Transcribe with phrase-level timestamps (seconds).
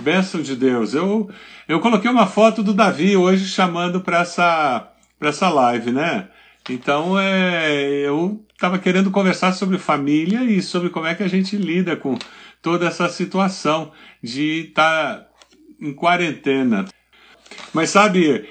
[0.00, 0.94] Bênção de Deus.
[0.94, 1.30] Eu,
[1.68, 6.28] eu coloquei uma foto do Davi hoje chamando para essa, essa live, né?
[6.68, 11.56] Então é, eu estava querendo conversar sobre família e sobre como é que a gente
[11.56, 12.18] lida com
[12.62, 13.92] toda essa situação
[14.22, 15.26] de estar tá
[15.80, 16.86] em quarentena.
[17.72, 18.48] Mas sabe,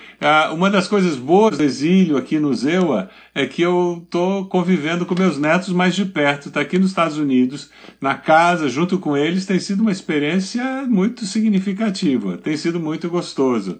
[0.53, 5.13] uma das coisas boas do exílio aqui no Zewa é que eu estou convivendo com
[5.13, 6.47] meus netos mais de perto.
[6.47, 11.25] Está aqui nos Estados Unidos, na casa, junto com eles, tem sido uma experiência muito
[11.25, 12.37] significativa.
[12.37, 13.79] Tem sido muito gostoso.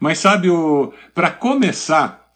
[0.00, 0.48] Mas sabe,
[1.14, 2.30] para começar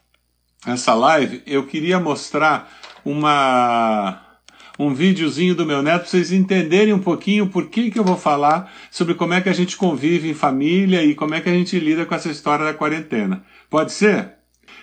[0.67, 2.73] essa live, eu queria mostrar
[3.05, 4.32] uma
[4.79, 8.17] um videozinho do meu neto para vocês entenderem um pouquinho por que, que eu vou
[8.17, 11.53] falar sobre como é que a gente convive em família e como é que a
[11.53, 13.45] gente lida com essa história da quarentena.
[13.69, 14.33] Pode ser?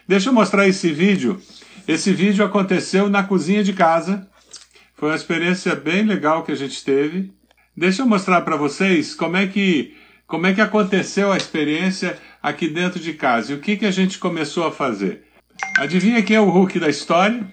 [0.07, 1.41] Deixa eu mostrar esse vídeo.
[1.87, 4.27] Esse vídeo aconteceu na cozinha de casa.
[4.95, 7.31] Foi uma experiência bem legal que a gente teve.
[7.75, 9.95] Deixa eu mostrar para vocês como é que
[10.27, 13.91] como é que aconteceu a experiência aqui dentro de casa e o que, que a
[13.91, 15.23] gente começou a fazer.
[15.79, 17.47] Adivinha quem é o Hulk da história?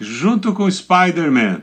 [0.00, 1.62] Junto com Spider-Man.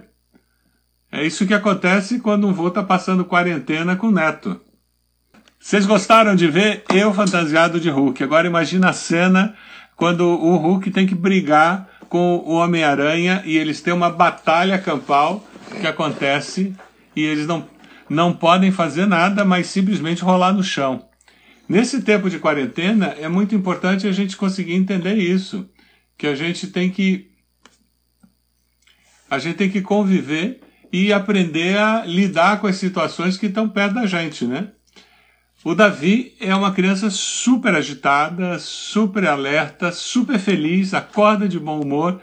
[1.12, 4.60] É isso que acontece quando um vô está passando quarentena com o neto.
[5.60, 8.24] Vocês gostaram de ver eu fantasiado de Hulk?
[8.24, 9.56] Agora imagina a cena
[9.96, 15.46] quando o Hulk tem que brigar com o Homem-Aranha e eles têm uma batalha campal
[15.80, 16.76] que acontece
[17.16, 17.68] e eles não,
[18.10, 21.06] não podem fazer nada, mas simplesmente rolar no chão.
[21.70, 25.70] Nesse tempo de quarentena é muito importante a gente conseguir entender isso,
[26.18, 27.31] que a gente tem que
[29.32, 30.60] a gente tem que conviver
[30.92, 34.68] e aprender a lidar com as situações que estão perto da gente, né?
[35.64, 42.20] O Davi é uma criança super agitada, super alerta, super feliz, acorda de bom humor.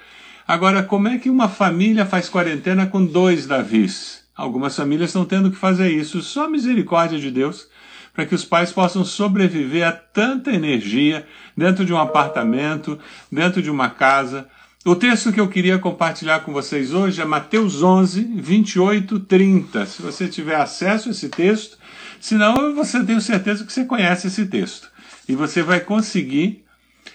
[0.46, 4.24] Agora, como é que uma família faz quarentena com dois Davis?
[4.36, 6.20] Algumas famílias estão tendo que fazer isso.
[6.20, 7.68] Só misericórdia de Deus
[8.12, 12.98] para que os pais possam sobreviver a tanta energia dentro de um apartamento,
[13.32, 14.46] dentro de uma casa,
[14.88, 19.84] o texto que eu queria compartilhar com vocês hoje é Mateus 11, 28, 30.
[19.84, 21.76] Se você tiver acesso a esse texto,
[22.18, 24.90] senão você tenho certeza que você conhece esse texto.
[25.28, 26.64] E você vai conseguir,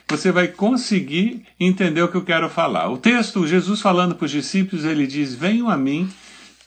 [0.07, 2.91] você vai conseguir entender o que eu quero falar.
[2.91, 6.07] O texto, Jesus falando para os discípulos, ele diz: Venham a mim,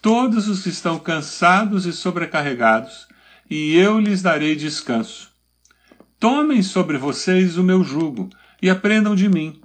[0.03, 3.07] todos os que estão cansados e sobrecarregados,
[3.49, 5.31] e eu lhes darei descanso.
[6.19, 8.29] Tomem sobre vocês o meu jugo
[8.61, 9.61] e aprendam de mim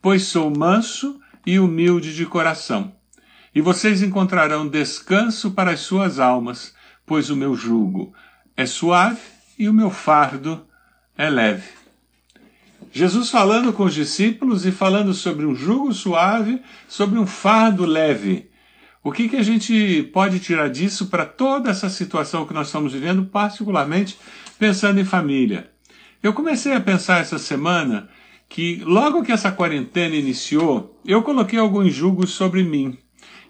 [0.00, 2.92] pois sou manso e humilde de coração.
[3.54, 6.74] E vocês encontrarão descanso para as suas almas,
[7.06, 8.12] pois o meu jugo
[8.56, 9.20] é suave
[9.58, 10.66] e o meu fardo
[11.16, 11.68] é leve.
[12.92, 18.50] Jesus falando com os discípulos e falando sobre um jugo suave, sobre um fardo leve.
[19.02, 22.92] O que, que a gente pode tirar disso para toda essa situação que nós estamos
[22.92, 24.18] vivendo, particularmente
[24.58, 25.70] pensando em família?
[26.22, 28.08] Eu comecei a pensar essa semana
[28.48, 32.96] que logo que essa quarentena iniciou, eu coloquei alguns julgos sobre mim.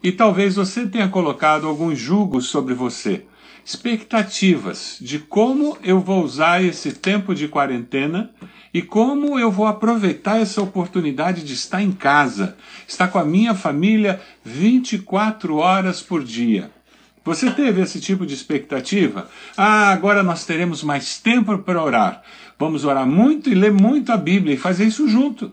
[0.03, 3.25] E talvez você tenha colocado alguns julgos sobre você.
[3.65, 8.31] Expectativas de como eu vou usar esse tempo de quarentena
[8.73, 13.55] e como eu vou aproveitar essa oportunidade de estar em casa, estar com a minha
[13.55, 16.71] família 24 horas por dia.
[17.27, 19.29] Você teve esse tipo de expectativa?
[19.57, 22.23] Ah, agora nós teremos mais tempo para orar.
[22.57, 25.51] Vamos orar muito e ler muito a Bíblia e fazer isso junto.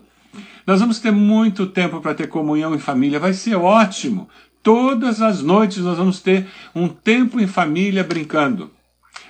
[0.64, 4.28] Nós vamos ter muito tempo para ter comunhão em família, vai ser ótimo.
[4.62, 6.46] Todas as noites nós vamos ter
[6.76, 8.70] um tempo em família brincando.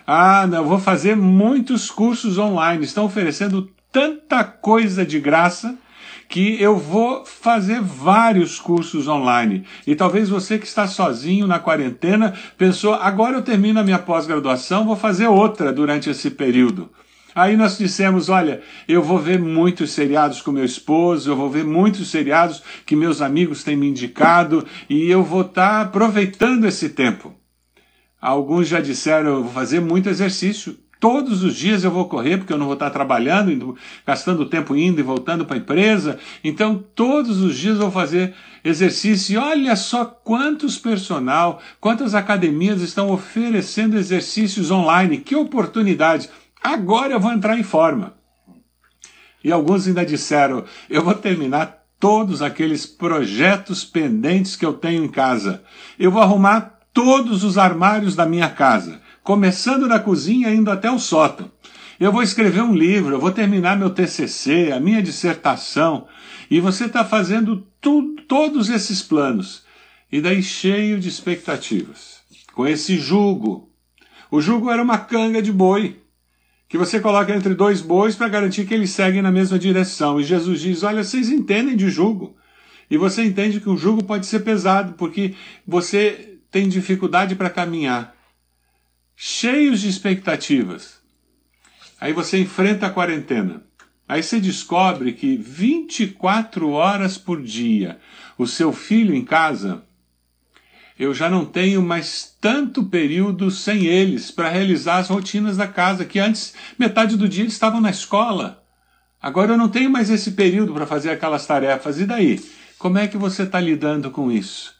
[0.06, 2.84] Ah, não, vou fazer muitos cursos online.
[2.84, 5.78] Estão oferecendo tanta coisa de graça
[6.28, 9.64] que eu vou fazer vários cursos online.
[9.86, 14.86] E talvez você que está sozinho na quarentena pensou, agora eu termino a minha pós-graduação,
[14.86, 16.90] vou fazer outra durante esse período.
[17.34, 21.64] Aí nós dissemos: olha, eu vou ver muitos seriados com meu esposo, eu vou ver
[21.64, 26.90] muitos seriados que meus amigos têm me indicado e eu vou estar tá aproveitando esse
[26.90, 27.34] tempo.
[28.20, 30.78] Alguns já disseram: eu vou fazer muito exercício.
[31.04, 35.00] Todos os dias eu vou correr, porque eu não vou estar trabalhando, gastando tempo indo
[35.00, 36.18] e voltando para a empresa.
[36.42, 38.32] Então, todos os dias eu vou fazer
[38.64, 39.34] exercício.
[39.34, 45.18] E olha só quantos personal, quantas academias estão oferecendo exercícios online.
[45.18, 46.30] Que oportunidade!
[46.62, 48.14] Agora eu vou entrar em forma.
[49.44, 55.08] E alguns ainda disseram: eu vou terminar todos aqueles projetos pendentes que eu tenho em
[55.08, 55.62] casa.
[55.98, 60.98] Eu vou arrumar todos os armários da minha casa começando na cozinha indo até o
[60.98, 61.50] sótão.
[61.98, 66.06] Eu vou escrever um livro, eu vou terminar meu TCC, a minha dissertação,
[66.50, 69.64] e você está fazendo tudo, todos esses planos,
[70.12, 72.18] e daí cheio de expectativas,
[72.52, 73.72] com esse jugo.
[74.30, 76.00] O jugo era uma canga de boi
[76.68, 80.20] que você coloca entre dois bois para garantir que eles seguem na mesma direção.
[80.20, 82.36] E Jesus diz: Olha, vocês entendem de jugo.
[82.90, 85.34] E você entende que o jugo pode ser pesado, porque
[85.66, 88.13] você tem dificuldade para caminhar.
[89.16, 91.00] Cheios de expectativas.
[92.00, 93.62] Aí você enfrenta a quarentena.
[94.06, 97.98] Aí você descobre que 24 horas por dia
[98.36, 99.84] o seu filho em casa
[100.98, 106.04] eu já não tenho mais tanto período sem eles para realizar as rotinas da casa,
[106.04, 108.62] que antes metade do dia eles estavam na escola.
[109.20, 111.98] Agora eu não tenho mais esse período para fazer aquelas tarefas.
[111.98, 112.40] E daí?
[112.78, 114.74] Como é que você está lidando com isso?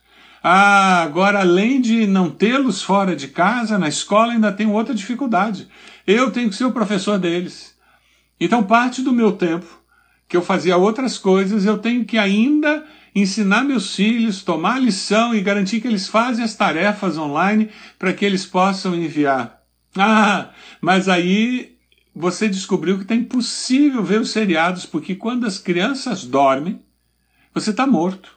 [0.47, 5.67] Ah, agora além de não tê-los fora de casa, na escola ainda tenho outra dificuldade.
[6.05, 7.75] Eu tenho que ser o professor deles.
[8.39, 9.65] Então parte do meu tempo,
[10.29, 15.41] que eu fazia outras coisas, eu tenho que ainda ensinar meus filhos, tomar lição e
[15.41, 19.63] garantir que eles fazem as tarefas online para que eles possam enviar.
[19.97, 21.75] Ah, mas aí
[22.15, 26.83] você descobriu que é impossível ver os seriados, porque quando as crianças dormem,
[27.51, 28.34] você está morto.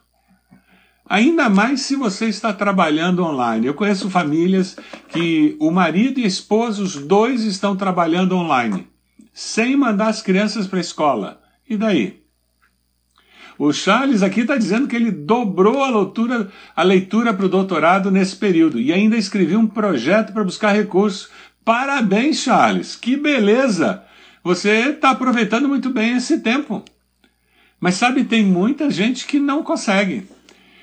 [1.09, 3.67] Ainda mais se você está trabalhando online.
[3.67, 4.77] Eu conheço famílias
[5.09, 8.87] que o marido e a esposa, os dois estão trabalhando online,
[9.33, 11.41] sem mandar as crianças para a escola.
[11.69, 12.21] E daí?
[13.59, 18.11] O Charles aqui está dizendo que ele dobrou a leitura, a leitura para o doutorado
[18.11, 21.31] nesse período e ainda escreveu um projeto para buscar recursos.
[21.65, 22.95] Parabéns, Charles!
[22.95, 24.05] Que beleza!
[24.45, 26.85] Você está aproveitando muito bem esse tempo.
[27.81, 30.29] Mas sabe, tem muita gente que não consegue.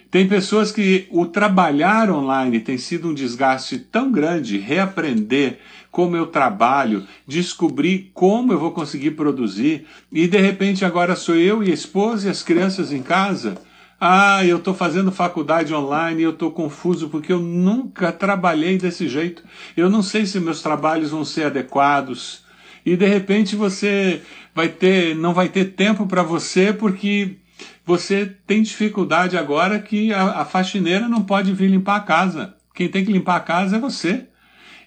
[0.09, 5.59] Tem pessoas que o trabalhar online tem sido um desgaste tão grande, reaprender
[5.91, 11.63] como eu trabalho, descobrir como eu vou conseguir produzir, e de repente agora sou eu
[11.63, 13.55] e a esposa e as crianças em casa.
[13.99, 19.07] Ah, eu estou fazendo faculdade online e eu estou confuso porque eu nunca trabalhei desse
[19.07, 19.41] jeito.
[19.75, 22.43] Eu não sei se meus trabalhos vão ser adequados.
[22.85, 24.21] E de repente você
[24.53, 27.37] vai ter, não vai ter tempo para você porque
[27.85, 32.55] você tem dificuldade agora que a, a faxineira não pode vir limpar a casa.
[32.73, 34.27] Quem tem que limpar a casa é você.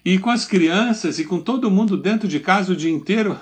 [0.03, 3.37] E com as crianças e com todo mundo dentro de casa o dia inteiro,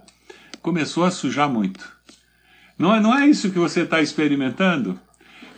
[0.62, 1.90] começou a sujar muito.
[2.78, 4.98] Não é, não é isso que você está experimentando?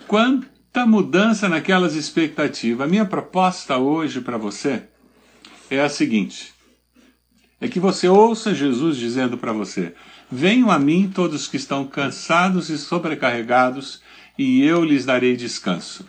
[0.06, 2.86] Quanta mudança naquelas expectativas.
[2.86, 4.82] A minha proposta hoje para você
[5.70, 6.52] é a seguinte:
[7.60, 9.94] é que você ouça Jesus dizendo para você:
[10.30, 14.02] Venham a mim todos que estão cansados e sobrecarregados,
[14.38, 16.04] e eu lhes darei descanso.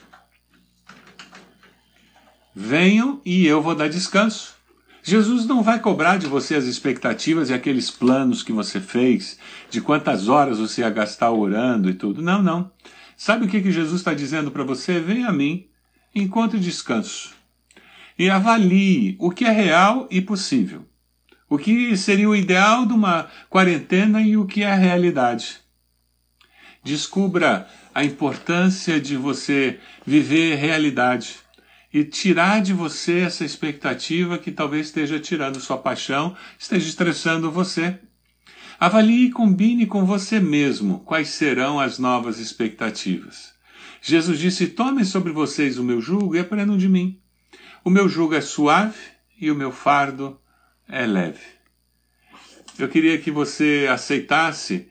[2.55, 4.55] Venham e eu vou dar descanso.
[5.03, 9.37] Jesus não vai cobrar de você as expectativas e aqueles planos que você fez,
[9.69, 12.23] de quantas horas você ia gastar orando e tudo.
[12.23, 12.71] Não, não.
[13.15, 14.99] Sabe o que, que Jesus está dizendo para você?
[14.99, 15.67] Venha a mim,
[16.13, 17.33] encontre descanso.
[18.17, 20.85] E avalie o que é real e possível.
[21.47, 25.59] O que seria o ideal de uma quarentena e o que é a realidade.
[26.83, 31.37] Descubra a importância de você viver realidade
[31.93, 37.97] e tirar de você essa expectativa que talvez esteja tirando sua paixão, esteja estressando você.
[38.79, 43.53] Avalie e combine com você mesmo quais serão as novas expectativas.
[44.01, 47.19] Jesus disse: Tomem sobre vocês o meu jugo e aprendam de mim.
[47.83, 48.99] O meu jugo é suave
[49.39, 50.39] e o meu fardo
[50.87, 51.41] é leve.
[52.77, 54.87] Eu queria que você aceitasse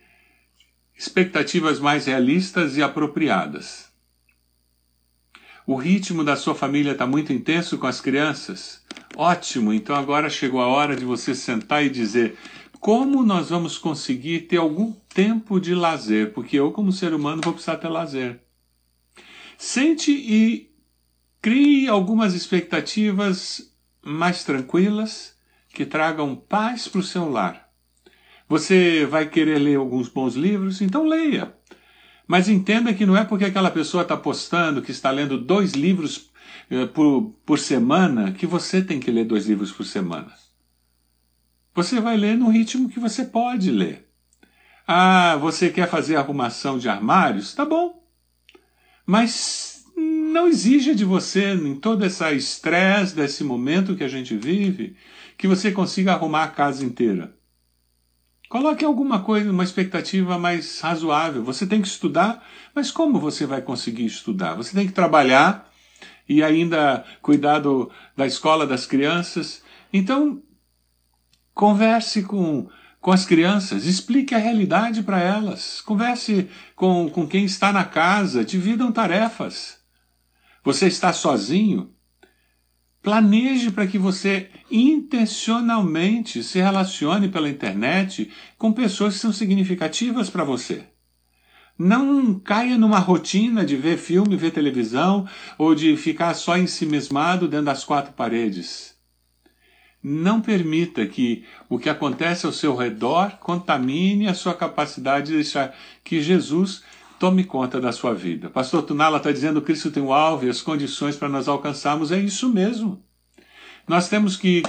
[0.97, 3.93] expectativas mais realistas e apropriadas.
[5.67, 8.83] O ritmo da sua família está muito intenso com as crianças?
[9.17, 12.37] Ótimo, então agora chegou a hora de você sentar e dizer:
[12.81, 16.33] como nós vamos conseguir ter algum tempo de lazer?
[16.33, 18.41] Porque eu, como ser humano, vou precisar ter lazer.
[19.57, 20.71] Sente e
[21.41, 23.73] crie algumas expectativas
[24.03, 25.34] mais tranquilas
[25.75, 27.69] que tragam paz para o seu lar.
[28.49, 30.81] Você vai querer ler alguns bons livros?
[30.81, 31.53] Então leia.
[32.27, 36.31] Mas entenda que não é porque aquela pessoa está postando que está lendo dois livros
[36.71, 40.33] eh, por, por semana que você tem que ler dois livros por semana.
[41.75, 44.09] Você vai ler no ritmo que você pode ler.
[44.87, 47.55] Ah, você quer fazer arrumação de armários?
[47.55, 48.03] Tá bom.
[49.05, 54.97] Mas não exija de você, em todo esse estresse desse momento que a gente vive,
[55.37, 57.35] que você consiga arrumar a casa inteira.
[58.49, 61.43] Coloque alguma coisa, uma expectativa mais razoável.
[61.43, 64.55] Você tem que estudar, mas como você vai conseguir estudar?
[64.55, 65.71] Você tem que trabalhar
[66.29, 69.63] e ainda cuidar do, da escola das crianças.
[69.93, 70.43] Então,
[71.53, 72.69] converse com,
[73.01, 75.81] com as crianças, explique a realidade para elas.
[75.81, 79.79] Converse com, com quem está na casa, dividam tarefas.
[80.63, 81.94] Você está sozinho?
[83.05, 90.43] Planeje para que você intencionalmente se relacione pela internet com pessoas que são significativas para
[90.43, 90.87] você.
[91.79, 97.67] Não caia numa rotina de ver filme, ver televisão ou de ficar só ensimismado dentro
[97.67, 98.95] das quatro paredes.
[100.03, 105.77] Não permita que o que acontece ao seu redor contamine a sua capacidade de deixar
[106.03, 106.83] que Jesus
[107.19, 108.51] tome conta da sua vida.
[108.51, 112.13] Pastor Tunala está dizendo que Cristo tem o alvo e as condições para nós alcançarmos.
[112.13, 113.03] É isso mesmo.
[113.87, 114.63] Nós temos que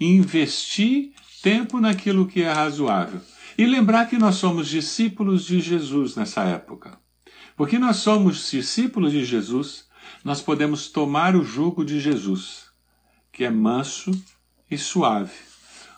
[0.00, 3.20] investir tempo naquilo que é razoável.
[3.56, 6.98] E lembrar que nós somos discípulos de Jesus nessa época.
[7.56, 9.86] Porque nós somos discípulos de Jesus,
[10.24, 12.66] nós podemos tomar o jugo de Jesus,
[13.30, 14.10] que é manso
[14.70, 15.34] e suave,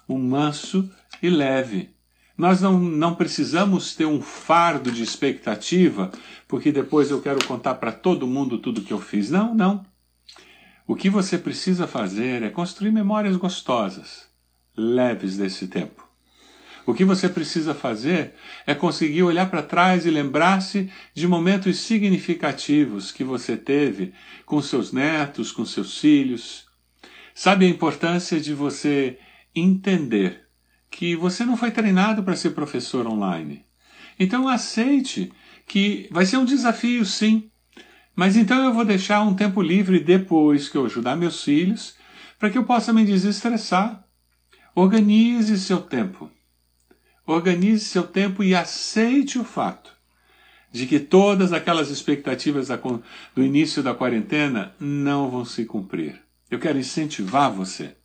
[0.08, 0.90] um manso
[1.22, 1.93] e leve.
[2.36, 6.10] Nós não, não precisamos ter um fardo de expectativa,
[6.48, 9.30] porque depois eu quero contar para todo mundo tudo que eu fiz.
[9.30, 9.86] Não, não.
[10.86, 14.28] O que você precisa fazer é construir memórias gostosas,
[14.76, 16.04] leves desse tempo.
[16.86, 18.34] O que você precisa fazer
[18.66, 24.12] é conseguir olhar para trás e lembrar-se de momentos significativos que você teve
[24.44, 26.66] com seus netos, com seus filhos.
[27.34, 29.18] Sabe a importância de você
[29.56, 30.43] entender
[30.94, 33.64] que você não foi treinado para ser professor online.
[34.18, 35.32] Então aceite
[35.66, 37.50] que vai ser um desafio, sim.
[38.14, 41.96] Mas então eu vou deixar um tempo livre depois que eu ajudar meus filhos,
[42.38, 44.04] para que eu possa me desestressar.
[44.72, 46.30] Organize seu tempo.
[47.26, 49.90] Organize seu tempo e aceite o fato
[50.70, 52.68] de que todas aquelas expectativas
[53.34, 56.22] do início da quarentena não vão se cumprir.
[56.48, 57.96] Eu quero incentivar você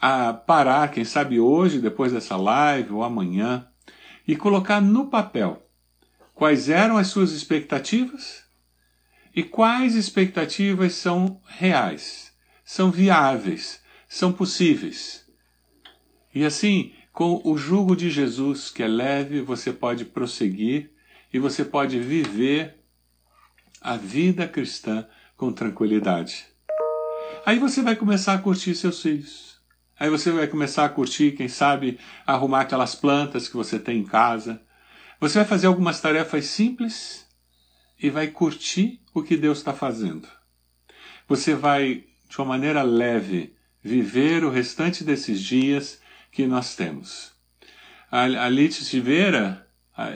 [0.00, 3.66] a parar, quem sabe hoje, depois dessa live ou amanhã,
[4.26, 5.66] e colocar no papel
[6.34, 8.44] quais eram as suas expectativas
[9.34, 12.32] e quais expectativas são reais,
[12.64, 15.24] são viáveis, são possíveis.
[16.34, 20.90] E assim, com o jugo de Jesus, que é leve, você pode prosseguir
[21.32, 22.76] e você pode viver
[23.80, 26.46] a vida cristã com tranquilidade.
[27.44, 29.55] Aí você vai começar a curtir seus filhos.
[29.98, 34.04] Aí você vai começar a curtir, quem sabe, arrumar aquelas plantas que você tem em
[34.04, 34.60] casa.
[35.18, 37.26] Você vai fazer algumas tarefas simples
[37.98, 40.28] e vai curtir o que Deus está fazendo.
[41.26, 45.98] Você vai, de uma maneira leve, viver o restante desses dias
[46.30, 47.32] que nós temos.
[48.10, 50.08] A, a Lite Vieira, a,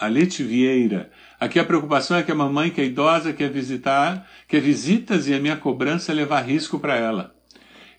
[0.00, 4.26] a Lite Vieira, aqui a preocupação é que a mamãe que é idosa quer visitar,
[4.48, 7.37] quer visitas e a minha cobrança é levar risco para ela.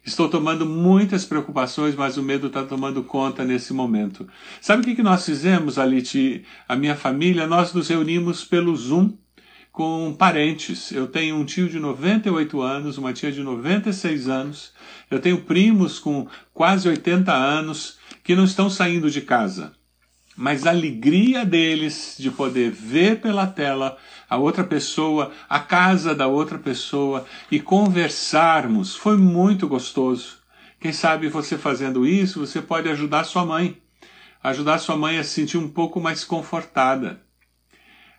[0.09, 4.27] Estou tomando muitas preocupações, mas o medo está tomando conta nesse momento.
[4.59, 6.43] Sabe o que, que nós fizemos, Alite?
[6.67, 9.13] A minha família, nós nos reunimos pelo Zoom
[9.71, 10.91] com parentes.
[10.91, 14.73] Eu tenho um tio de 98 anos, uma tia de 96 anos,
[15.11, 19.73] eu tenho primos com quase 80 anos que não estão saindo de casa.
[20.35, 23.95] Mas a alegria deles de poder ver pela tela
[24.29, 30.37] a outra pessoa, a casa da outra pessoa e conversarmos foi muito gostoso.
[30.79, 33.77] Quem sabe você fazendo isso, você pode ajudar sua mãe,
[34.43, 37.21] ajudar sua mãe a se sentir um pouco mais confortada.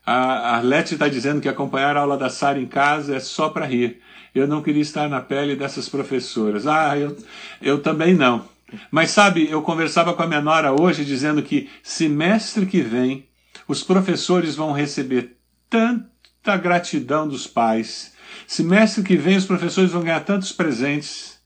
[0.05, 3.67] A Arlete está dizendo que acompanhar a aula da Sara em casa é só para
[3.67, 4.01] rir.
[4.35, 6.67] Eu não queria estar na pele dessas professoras.
[6.67, 7.17] Ah, eu,
[7.63, 8.45] eu também não.
[8.91, 13.27] Mas sabe, eu conversava com a minha nora hoje dizendo que semestre que vem
[13.67, 15.40] os professores vão receber
[15.71, 18.13] tanta gratidão dos pais.
[18.47, 21.41] Semestre que vem os professores vão ganhar tantos presentes.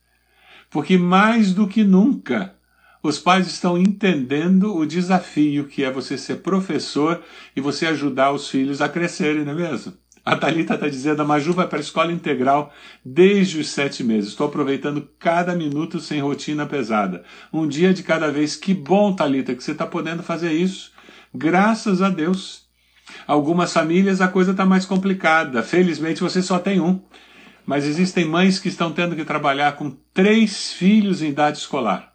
[0.70, 2.56] Porque mais do que nunca
[3.02, 7.22] os pais estão entendendo o desafio que é você ser professor
[7.54, 9.92] e você ajudar os filhos a crescerem, não é mesmo?
[10.24, 12.72] A Thalita está dizendo, a Maju vai para a escola integral
[13.04, 14.30] desde os sete meses.
[14.30, 17.22] Estou aproveitando cada minuto sem rotina pesada.
[17.52, 18.56] Um dia de cada vez.
[18.56, 20.92] Que bom, Thalita, que você está podendo fazer isso.
[21.34, 22.63] Graças a Deus.
[23.26, 25.62] Algumas famílias a coisa está mais complicada.
[25.62, 27.00] Felizmente você só tem um.
[27.66, 32.12] Mas existem mães que estão tendo que trabalhar com três filhos em idade escolar.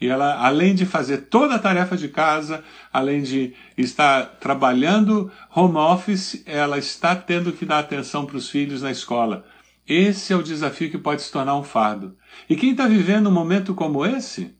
[0.00, 5.76] E ela, além de fazer toda a tarefa de casa, além de estar trabalhando home
[5.76, 9.44] office, ela está tendo que dar atenção para os filhos na escola.
[9.86, 12.16] Esse é o desafio que pode se tornar um fardo.
[12.48, 14.56] E quem está vivendo um momento como esse,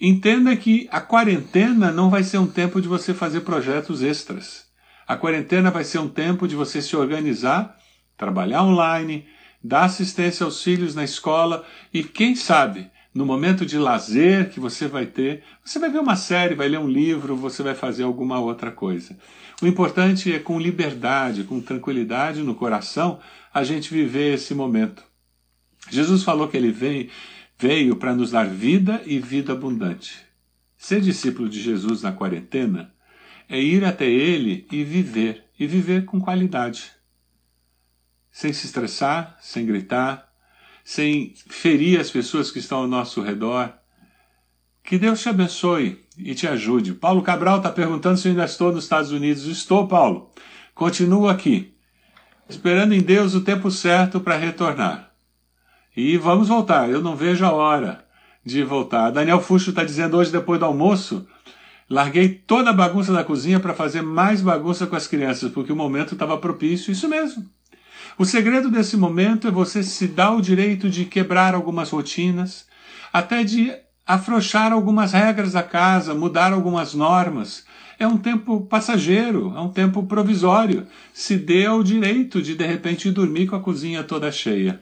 [0.00, 4.66] entenda que a quarentena não vai ser um tempo de você fazer projetos extras.
[5.06, 7.76] A quarentena vai ser um tempo de você se organizar,
[8.16, 9.26] trabalhar online,
[9.62, 14.88] dar assistência aos filhos na escola e, quem sabe, no momento de lazer que você
[14.88, 18.40] vai ter, você vai ver uma série, vai ler um livro, você vai fazer alguma
[18.40, 19.16] outra coisa.
[19.60, 23.20] O importante é com liberdade, com tranquilidade no coração,
[23.52, 25.04] a gente viver esse momento.
[25.90, 27.10] Jesus falou que ele veio,
[27.62, 30.18] veio para nos dar vida e vida abundante.
[30.76, 32.92] Ser discípulo de Jesus na quarentena
[33.48, 36.90] é ir até ele e viver, e viver com qualidade.
[38.32, 40.28] Sem se estressar, sem gritar,
[40.82, 43.72] sem ferir as pessoas que estão ao nosso redor.
[44.82, 46.94] Que Deus te abençoe e te ajude.
[46.94, 49.46] Paulo Cabral está perguntando se eu ainda estou nos Estados Unidos.
[49.46, 50.32] Estou, Paulo.
[50.74, 51.72] Continuo aqui,
[52.48, 55.11] esperando em Deus o tempo certo para retornar.
[55.96, 56.88] E vamos voltar.
[56.88, 58.04] Eu não vejo a hora
[58.44, 59.10] de voltar.
[59.10, 61.26] Daniel Fuxo está dizendo hoje, depois do almoço,
[61.88, 65.76] larguei toda a bagunça da cozinha para fazer mais bagunça com as crianças, porque o
[65.76, 66.90] momento estava propício.
[66.90, 67.44] Isso mesmo.
[68.18, 72.66] O segredo desse momento é você se dar o direito de quebrar algumas rotinas,
[73.12, 73.72] até de
[74.06, 77.64] afrouxar algumas regras da casa, mudar algumas normas.
[77.98, 80.86] É um tempo passageiro, é um tempo provisório.
[81.12, 84.80] Se dê o direito de de repente dormir com a cozinha toda cheia.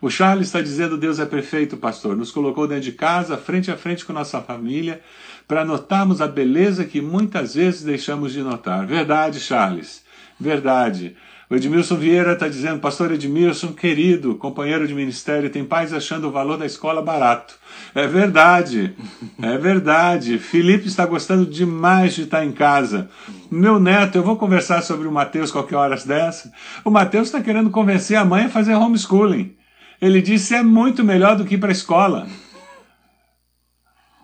[0.00, 2.16] O Charles está dizendo Deus é perfeito, pastor.
[2.16, 5.00] Nos colocou dentro de casa, frente a frente com nossa família,
[5.46, 8.86] para notarmos a beleza que muitas vezes deixamos de notar.
[8.86, 10.02] Verdade, Charles.
[10.38, 11.16] Verdade.
[11.50, 16.30] O Edmilson Vieira está dizendo, pastor Edmilson, querido, companheiro de ministério, tem pais achando o
[16.30, 17.56] valor da escola barato.
[17.92, 18.94] É verdade,
[19.42, 20.38] é verdade.
[20.38, 23.10] Felipe está gostando demais de estar em casa.
[23.50, 26.52] Meu neto, eu vou conversar sobre o Mateus qualquer horas dessa.
[26.84, 29.59] O Mateus está querendo convencer a mãe a fazer homeschooling.
[30.00, 32.26] Ele disse é muito melhor do que ir para a escola.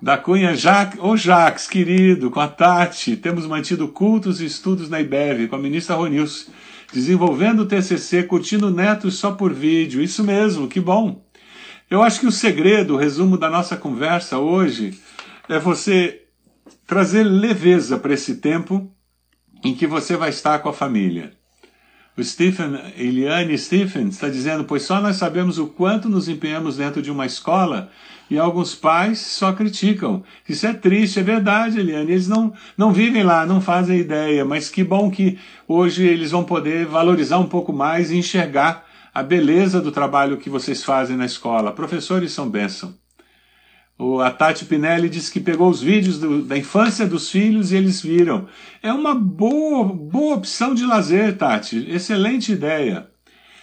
[0.00, 5.00] Da Cunha, Jacques, ô Jacques, querido, com a Tati, temos mantido cultos e estudos na
[5.00, 6.50] IBEV, com a ministra Ronilson
[6.92, 10.02] desenvolvendo o TCC, curtindo netos só por vídeo.
[10.02, 11.25] Isso mesmo, que bom.
[11.90, 14.99] Eu acho que o segredo, o resumo da nossa conversa hoje,
[15.49, 16.23] é você
[16.87, 18.90] trazer leveza para esse tempo
[19.64, 21.33] em que você vai estar com a família.
[22.16, 27.02] O Stephen, Eliane Stephen está dizendo, pois só nós sabemos o quanto nos empenhamos dentro
[27.02, 27.90] de uma escola
[28.30, 30.25] e alguns pais só criticam.
[30.49, 32.12] Isso é triste, é verdade, Eliane.
[32.12, 36.42] Eles não, não vivem lá, não fazem ideia, mas que bom que hoje eles vão
[36.42, 41.26] poder valorizar um pouco mais e enxergar a beleza do trabalho que vocês fazem na
[41.26, 41.70] escola.
[41.70, 42.94] Professores são bênção.
[43.98, 47.76] O, a Tati Pinelli disse que pegou os vídeos do, da infância dos filhos e
[47.76, 48.46] eles viram.
[48.82, 51.90] É uma boa, boa opção de lazer, Tati.
[51.90, 53.09] Excelente ideia.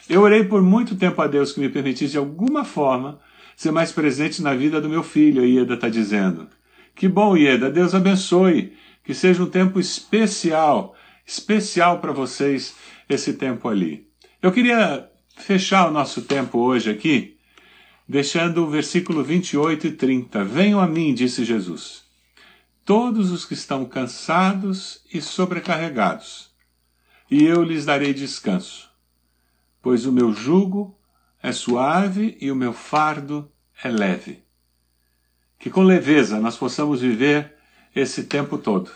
[0.10, 3.20] Eu orei por muito tempo a Deus que me permitisse, de alguma forma,
[3.56, 6.48] ser mais presente na vida do meu filho, a Ieda está dizendo.
[6.96, 12.76] Que bom, Ieda, Deus abençoe, que seja um tempo especial, especial para vocês
[13.08, 14.08] esse tempo ali.
[14.42, 17.33] Eu queria fechar o nosso tempo hoje aqui,
[18.08, 20.44] deixando o versículo 28 e 30.
[20.44, 22.04] Venham a mim, disse Jesus,
[22.86, 26.52] todos os que estão cansados e sobrecarregados,
[27.32, 28.90] e eu lhes darei descanso,
[29.82, 30.98] pois o meu jugo
[31.42, 33.52] é suave e o meu fardo
[33.84, 34.44] é leve.
[35.58, 37.56] Que com leveza nós possamos viver
[37.96, 38.92] esse tempo todo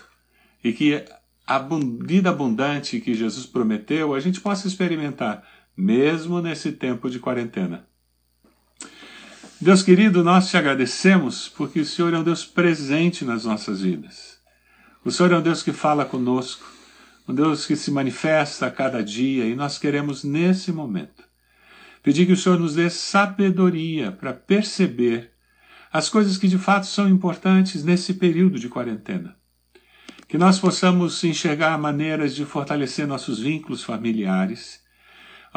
[0.62, 1.04] e que
[1.46, 1.66] a
[2.02, 5.42] vida abundante que Jesus prometeu a gente possa experimentar,
[5.74, 7.87] mesmo nesse tempo de quarentena.
[9.60, 14.38] Deus querido, nós te agradecemos porque o Senhor é um Deus presente nas nossas vidas.
[15.04, 16.64] O Senhor é um Deus que fala conosco,
[17.26, 21.28] um Deus que se manifesta a cada dia e nós queremos nesse momento
[22.02, 25.30] Pedir que o Senhor nos dê sabedoria para perceber
[25.92, 29.36] as coisas que de fato são importantes nesse período de quarentena.
[30.26, 34.80] Que nós possamos enxergar maneiras de fortalecer nossos vínculos familiares.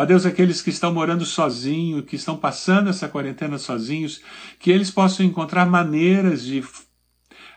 [0.02, 4.20] Ó Deus, aqueles que estão morando sozinhos, que estão passando essa quarentena sozinhos,
[4.58, 6.64] que eles possam encontrar maneiras de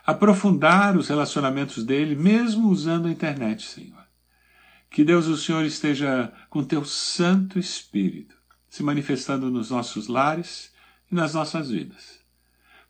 [0.05, 4.05] aprofundar os relacionamentos dele, mesmo usando a internet, Senhor.
[4.91, 8.35] Que Deus, o Senhor, esteja com teu Santo Espírito
[8.69, 10.71] se manifestando nos nossos lares
[11.11, 12.19] e nas nossas vidas,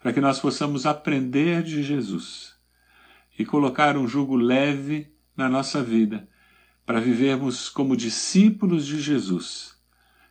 [0.02, 2.56] para que nós possamos aprender de Jesus
[3.39, 6.28] e colocar um jugo leve na nossa vida,
[6.86, 9.76] para vivermos como discípulos de Jesus,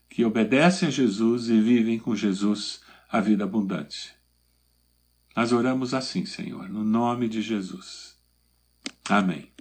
[0.08, 4.14] que obedecem a Jesus e vivem com Jesus a vida abundante.
[5.36, 8.16] Nós oramos assim, Senhor, no nome de Jesus.
[9.08, 9.53] Amém.